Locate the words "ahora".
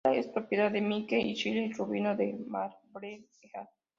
0.03-0.19